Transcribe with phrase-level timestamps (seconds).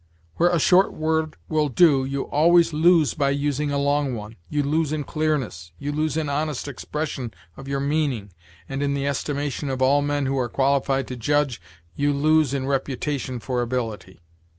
[0.37, 4.35] Where a short word will do, you always lose by using a long one.
[4.49, 8.33] You lose in clearness; you lose in honest expression of your meaning;
[8.67, 11.61] and, in the estimation of all men who are qualified to judge,
[11.95, 14.19] you lose in reputation for ability.